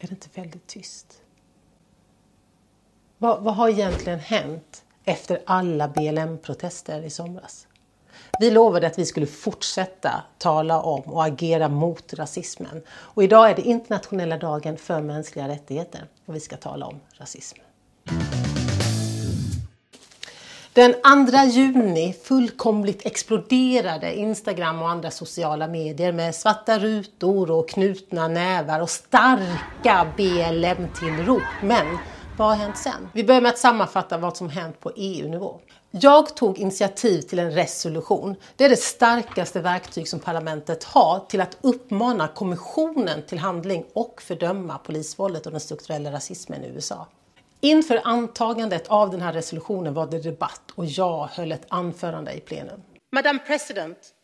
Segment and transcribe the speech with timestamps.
[0.00, 1.22] är det inte väldigt tyst?
[3.18, 7.66] Vad, vad har egentligen hänt efter alla BLM-protester i somras?
[8.40, 12.82] Vi lovade att vi skulle fortsätta tala om och agera mot rasismen.
[12.90, 17.66] Och idag är det internationella dagen för mänskliga rättigheter och vi ska tala om rasismen.
[20.72, 20.94] Den
[21.30, 28.80] 2 juni fullkomligt exploderade Instagram och andra sociala medier med svarta rutor och knutna nävar
[28.80, 31.42] och starka BLM-tillrop.
[31.62, 31.98] Men
[32.38, 33.08] vad har hänt sen?
[33.12, 35.60] Vi börjar med att sammanfatta vad som hänt på EU-nivå.
[35.90, 38.34] Jag tog initiativ till en resolution.
[38.56, 44.22] Det är det starkaste verktyg som parlamentet har till att uppmana kommissionen till handling och
[44.22, 47.06] fördöma polisvåldet och den strukturella rasismen i USA.
[47.60, 52.40] Inför antagandet av den här resolutionen var det debatt och jag höll ett anförande i
[52.40, 52.82] plenum.
[53.12, 54.14] Madam President,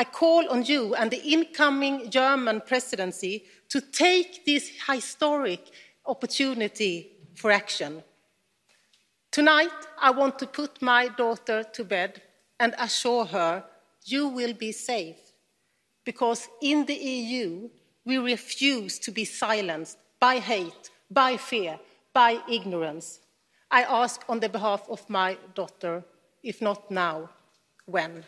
[0.00, 5.60] I call on you and the incoming German presidency to take this historic
[6.04, 8.02] opportunity for action.
[9.30, 9.72] Tonight,
[10.02, 12.20] I want to put my daughter to bed
[12.58, 13.62] and assure her
[14.06, 15.16] you will be safe.
[16.04, 17.68] Because in the EU,
[18.04, 21.78] we refuse to be silenced by hate, by fear,
[22.16, 23.20] by ignorance.
[23.70, 26.02] I ask on the behalf of my daughter,
[26.42, 27.28] if not now,
[27.86, 28.24] when?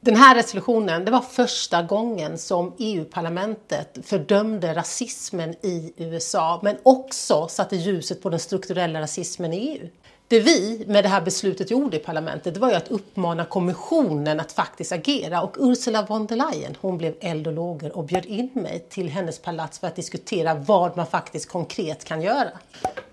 [0.00, 7.48] Den här resolutionen det var första gången som EU-parlamentet fördömde rasismen i USA men också
[7.48, 9.88] satte ljuset på den strukturella rasismen i EU.
[10.28, 14.40] Det vi med det här beslutet gjorde i parlamentet det var ju att uppmana kommissionen
[14.40, 18.26] att faktiskt agera och Ursula von der Leyen hon blev eld och lågor och bjöd
[18.26, 22.48] in mig till hennes palats för att diskutera vad man faktiskt konkret kan göra.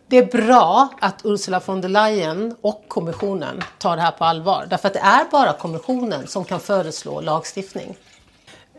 [0.08, 4.68] Det är bra att Ursula von der Leyen och kommissionen tar det här på allvar
[4.70, 7.98] därför att det är bara kommissionen som kan föreslå lagstiftning.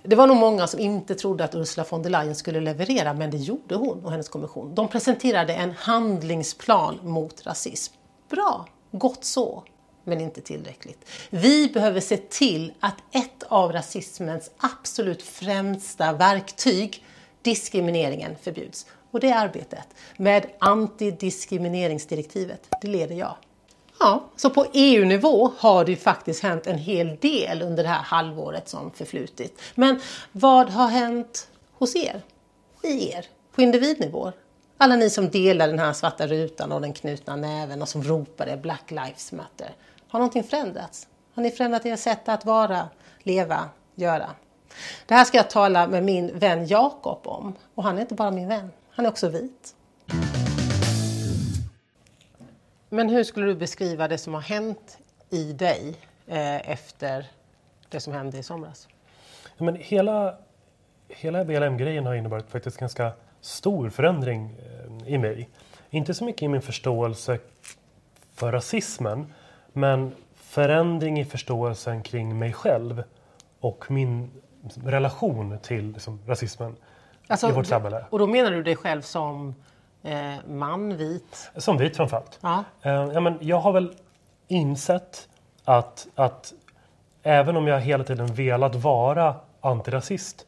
[0.03, 3.31] Det var nog många som inte trodde att Ursula von der Leyen skulle leverera men
[3.31, 4.75] det gjorde hon och hennes kommission.
[4.75, 7.95] De presenterade en handlingsplan mot rasism.
[8.33, 9.63] Bra, gott så,
[10.05, 11.05] men inte tillräckligt.
[11.31, 17.05] Vi behöver se till att ett av rasismens absolut främsta verktyg,
[17.43, 18.87] diskrimineringen, förbjuds.
[19.11, 19.87] Och det arbetet
[20.17, 23.35] med antidiskrimineringsdirektivet, det leder jag.
[24.01, 28.03] Ja, så på EU-nivå har det ju faktiskt hänt en hel del under det här
[28.03, 29.61] halvåret som förflutit.
[29.75, 30.01] Men
[30.33, 32.23] vad har hänt hos er?
[32.83, 33.27] I er?
[33.55, 34.33] På individnivå?
[34.83, 38.57] Alla ni som delar den här svarta rutan och den knutna näven och som ropade
[38.57, 39.71] Black Lives Matter.
[40.09, 41.09] Har någonting förändrats?
[41.35, 42.89] Har ni förändrat ert sätt att vara,
[43.19, 44.31] leva, göra?
[45.07, 47.55] Det här ska jag tala med min vän Jakob om.
[47.75, 49.75] Och han är inte bara min vän, han är också vit.
[52.89, 54.99] Men hur skulle du beskriva det som har hänt
[55.31, 55.95] i dig
[56.27, 57.31] eh, efter
[57.89, 58.89] det som hände i somras?
[59.59, 60.35] Men hela,
[61.09, 63.13] hela BLM-grejen har inneburit faktiskt ganska
[63.43, 64.57] stor förändring
[65.05, 65.49] eh, i mig.
[65.91, 67.39] Inte så mycket i min förståelse
[68.35, 69.33] för rasismen,
[69.73, 73.03] men förändring i förståelsen kring mig själv
[73.61, 74.31] och min
[74.85, 76.77] relation till liksom, rasismen
[77.27, 78.05] alltså, i vårt samhälle.
[78.11, 79.55] Och då menar du dig själv som
[80.03, 81.51] eh, man, vit?
[81.57, 82.39] Som vit framförallt.
[82.43, 82.65] Ja.
[82.83, 83.95] Eh, ja, men jag har väl
[84.49, 85.29] insett
[85.65, 86.53] att, att
[87.23, 90.47] även om jag hela tiden velat vara antirasist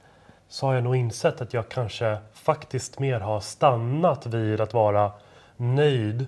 [0.49, 5.13] så har jag nog insett att jag kanske faktiskt mer har stannat vid att vara
[5.57, 6.27] nöjd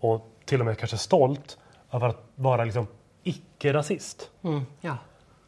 [0.00, 1.58] och till och med kanske stolt
[1.92, 2.86] över att vara liksom
[3.22, 4.30] icke-rasist.
[4.42, 4.96] Mm, ja.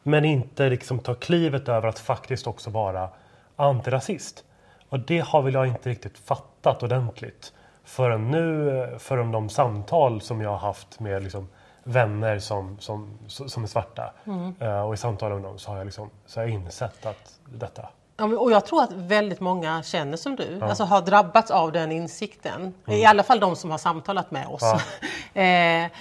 [0.03, 3.09] Men inte liksom ta klivet över att faktiskt också vara
[3.55, 4.43] antirasist.
[4.89, 10.41] Och det har väl jag inte riktigt fattat ordentligt förrän nu, förrän de samtal som
[10.41, 11.47] jag har haft med liksom
[11.91, 14.13] vänner som, som, som är svarta.
[14.25, 14.55] Mm.
[14.61, 17.39] Uh, och i samtal med dem så har jag, liksom, så har jag insett att
[17.45, 17.89] detta
[18.21, 20.65] och jag tror att väldigt många känner som du, ja.
[20.65, 22.73] alltså har drabbats av den insikten.
[22.87, 22.99] Mm.
[22.99, 24.61] I alla fall de som har samtalat med oss.
[24.61, 25.41] Ja.
[25.41, 25.91] eh,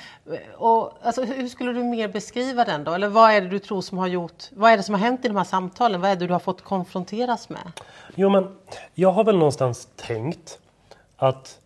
[0.56, 2.92] och, alltså, hur skulle du mer beskriva den då?
[2.92, 5.24] Eller vad är det du tror som har gjort, vad är det som har hänt
[5.24, 6.00] i de här samtalen?
[6.00, 7.72] Vad är det du har fått konfronteras med?
[8.15, 8.56] Jo men,
[8.94, 10.59] jag har väl någonstans tänkt
[11.16, 11.59] att,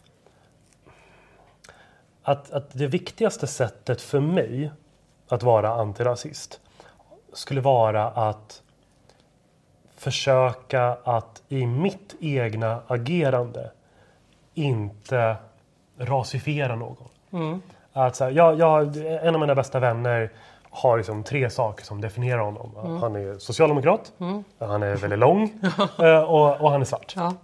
[2.24, 4.70] att, att det viktigaste sättet för mig
[5.28, 6.60] att vara antirasist
[7.32, 8.62] skulle vara att
[9.96, 13.70] försöka att i mitt egna agerande
[14.54, 15.36] inte
[15.98, 17.08] rasifiera någon.
[17.32, 17.62] Mm.
[17.92, 20.32] Att så här, jag, jag, en av mina bästa vänner
[20.70, 22.70] har liksom tre saker som definierar honom.
[22.84, 22.96] Mm.
[22.96, 24.44] Han är socialdemokrat, mm.
[24.58, 25.42] han är väldigt lång
[25.98, 27.12] eh, och, och, han är svart.
[27.16, 27.34] Ja.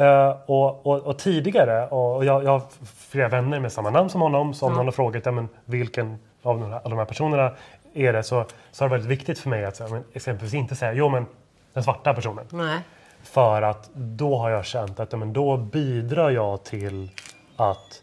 [0.00, 2.62] Uh, och, och, och, tidigare, och jag, jag har
[2.96, 4.76] flera vänner med samma namn som honom, så om ja.
[4.76, 7.52] någon har frågat ja, men, vilken av de, här, av de här personerna
[7.94, 10.76] är det så, så har det varit viktigt för mig att så, men, exempelvis inte
[10.76, 11.26] säga jo men
[11.72, 12.44] den svarta personen.
[12.50, 12.78] Nej.
[13.22, 17.10] För att då har jag känt att men då bidrar jag till
[17.56, 18.02] att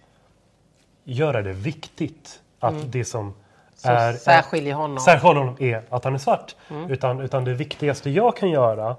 [1.04, 2.92] göra det viktigt att Mm.
[2.92, 3.34] det som
[3.76, 5.00] Så är, särskiljer honom.
[5.00, 6.56] särskiljer honom är att han är svart.
[6.70, 6.92] Mm.
[6.92, 8.96] Utan, utan det viktigaste jag kan göra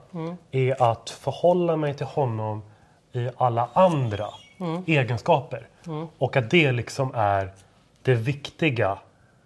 [0.51, 2.63] är att förhålla mig till honom
[3.13, 4.27] i alla andra
[4.61, 4.83] Mm.
[4.87, 5.67] egenskaper.
[6.19, 7.51] Och att det liksom är
[8.03, 8.99] det viktiga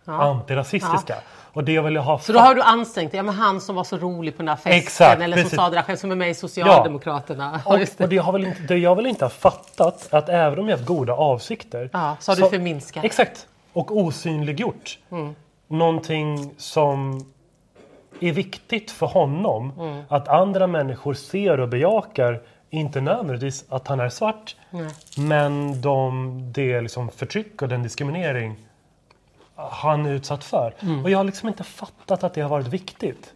[0.05, 1.17] antirasistiska.
[1.53, 3.19] Och det jag ha Så då har du ansträngt dig.
[3.19, 4.73] Ja, men han som var så rolig på den där festen.
[4.73, 5.57] Exakt, eller som precis.
[5.59, 7.61] sa det där själv, som är med i Socialdemokraterna.
[7.65, 7.75] Ja.
[7.75, 10.69] Och, och det, har väl inte, det jag väl inte har fattat att även om
[10.69, 11.91] jag haft goda avsikter.
[11.93, 13.05] Ja, så har du förminskat.
[13.05, 13.47] Exakt.
[13.73, 14.99] Och osynliggjort.
[15.11, 15.35] Mm.
[15.69, 17.25] Någonting som
[18.21, 19.73] är viktigt för honom.
[19.79, 20.03] Mm.
[20.09, 22.41] Att andra människor ser och bejakar.
[22.75, 24.57] Inte nödvändigtvis att han är svart.
[25.17, 28.57] Men de, det liksom förtryck och den diskriminering
[29.57, 30.75] han är utsatt för.
[30.81, 31.05] Mm.
[31.05, 33.35] Och jag har liksom inte fattat att det har varit viktigt.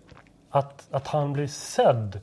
[0.51, 2.21] Att, att han blir sedd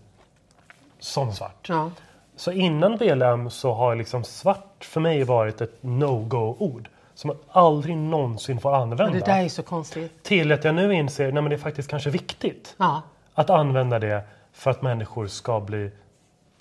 [1.00, 1.70] som svart.
[1.70, 1.92] Ja.
[2.36, 6.90] Så innan BLM så har liksom svart för mig varit ett no-go-ord.
[7.14, 9.20] Som man aldrig någonsin får använda.
[9.20, 10.24] Det där är så konstigt.
[10.24, 13.02] Till att jag nu inser att det är faktiskt kanske viktigt Ja.
[13.34, 14.24] att använda det
[14.54, 15.92] för att människor ska bli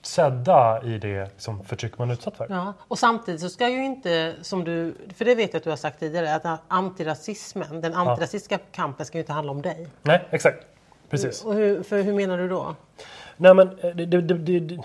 [0.06, 2.46] sedda i det liksom, förtryck man är utsatt för.
[2.50, 2.74] Ja.
[2.80, 5.76] Och samtidigt så ska ju inte, som du, för det vet jag att du har
[5.76, 9.88] sagt tidigare, att antirasismen, den antirasistiska kampen ska ju inte handla om dig.
[10.02, 10.66] Nej, exakt.
[11.10, 11.44] Precis.
[11.44, 12.74] Och hur, för hur menar du då?
[13.36, 14.78] Nej, men eh, det, det, det,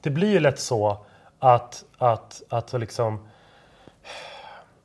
[0.00, 0.98] det blir ju lätt så
[1.38, 3.28] att, att, att liksom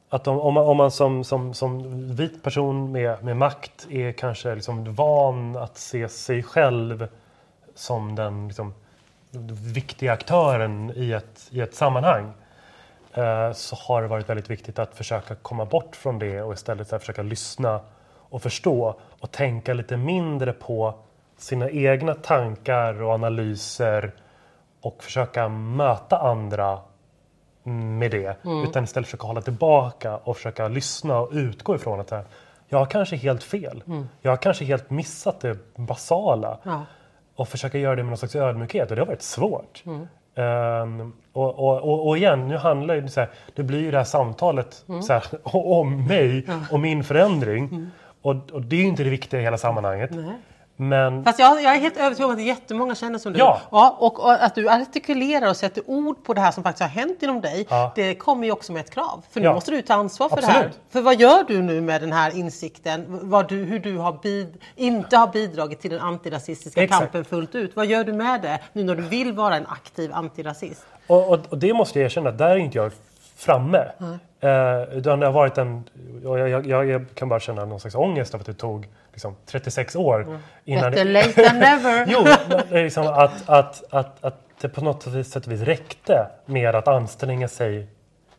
[0.10, 1.84] att om, om man, om man som, som, som
[2.16, 7.08] vit person med, med makt är kanske liksom van att se sig själv
[7.76, 8.74] som den liksom,
[9.74, 12.34] viktiga aktören i ett, i ett sammanhang
[13.14, 16.90] eh, så har det varit väldigt viktigt att försöka komma bort från det och istället
[16.90, 17.80] försöka lyssna
[18.34, 20.94] och förstå och tänka lite mindre på
[21.38, 24.12] sina egna tankar och analyser
[24.82, 26.80] och försöka möta andra
[27.64, 28.38] med det.
[28.68, 32.14] Utan istället försöka hålla tillbaka och försöka lyssna och utgå ifrån att
[32.68, 33.84] jag har kanske helt fel.
[34.22, 36.58] Jag har kanske helt missat det basala.
[36.64, 36.86] Ja.
[37.36, 39.84] Och försöka göra det med någon slags ödmjukhet och det har varit svårt.
[40.36, 43.98] Ehm, och, och, och, och igen, nu handlar det så här, det blir ju det
[43.98, 47.90] här samtalet så här, om mig och min förändring.
[48.22, 50.12] Och, och det är ju inte det viktiga i hela sammanhanget.
[50.14, 50.38] Nej.
[50.76, 53.40] Men Fast jag, jag är helt övertygad om att jättemånga känner som du.
[53.40, 53.62] Ja.
[53.72, 56.90] Ja, och, och att du artikulerar och sätter ord på det här som faktiskt har
[56.90, 57.68] hänt inom dig.
[57.70, 57.92] Ja.
[57.96, 59.26] Det kommer ju också med ett krav.
[59.32, 59.54] För nu Ja.
[59.54, 60.56] måste du ta ansvar för det här.
[60.56, 60.80] Absolut.
[60.90, 63.06] För vad gör du nu med den här insikten?
[63.08, 67.00] Vad du, hur du har bid, inte har bidragit till den antirasistiska Exakt.
[67.02, 67.76] kampen fullt ut.
[67.76, 70.86] Vad gör du med det nu när du vill vara en aktiv antirasist?
[71.08, 72.92] Och, och, och det måste jag erkänna, där är inte jag
[73.36, 73.86] framme.
[74.40, 75.84] Eh, utan det har varit en,
[76.24, 79.36] jag, jag, jag, jag kan bara känna någon slags ångest över att det tog liksom,
[79.46, 82.06] 36 år innan Better late than never.
[82.10, 82.24] Jo,
[82.70, 87.48] men liksom att, att, att, att det på något sätt vis räckte med att anstränga
[87.48, 87.88] sig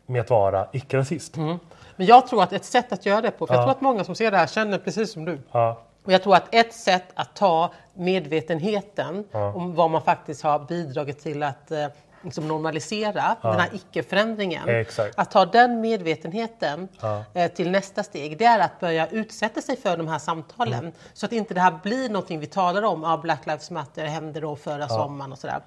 [0.05, 1.35] med att vara icke-rasist.
[1.37, 3.63] Men jag tror att ett sätt att göra det på, för jag Ja.
[3.65, 5.39] tror att många som ser det här känner precis som du.
[5.51, 9.53] Ja, Och jag tror att ett sätt att ta medvetenheten Ja.
[9.53, 11.85] om vad man faktiskt har bidragit till att eh,
[12.25, 14.69] liksom normalisera, den här icke-förändringen.
[14.69, 15.19] Exakt.
[15.19, 17.23] Att ta den medvetenheten Ja.
[17.33, 20.79] eh, till nästa steg, det är att börja utsätta sig för de här samtalen.
[20.79, 20.91] Mm.
[21.13, 24.39] Så att inte det här blir någonting vi talar om, ah, Black Lives Matter hände
[24.39, 25.61] då förra sommaren och sådär.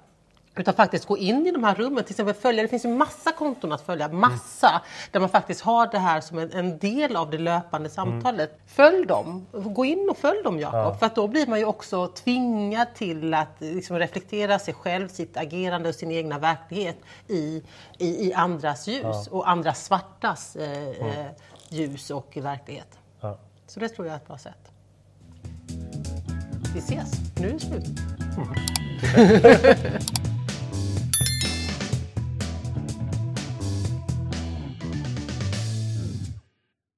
[0.55, 3.31] Utan faktiskt gå in i de här rummen, till exempel följa, det finns ju massa
[3.31, 4.81] konton att följa, massa,
[5.11, 8.59] där man faktiskt har det här som en, en del av det löpande samtalet.
[8.65, 12.07] Följ dem, gå in och följ dem Jakob, för att då blir man ju också
[12.07, 16.97] tvingad till att liksom reflektera sig själv, sitt agerande och sin egna verklighet
[17.27, 17.63] i,
[17.97, 21.25] i, i andras ljus och andra svartas eh, eh,
[21.69, 22.97] ljus och verklighet.
[23.21, 23.37] ja.
[23.67, 24.71] Så det tror jag är ett bra sätt.
[26.73, 27.85] Vi ses, nu är det slut.